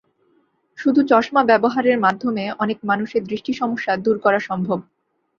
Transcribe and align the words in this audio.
শুধু 0.79 1.01
চশমা 1.03 1.41
ব্যবহারের 1.43 1.97
মাধ্যমে 1.99 2.43
অনেক 2.59 2.77
মানুষের 2.83 3.21
দৃষ্টি 3.23 3.51
সমস্যা 3.53 3.93
দূর 3.97 4.17
করা 4.19 4.39
সম্ভব। 4.39 4.79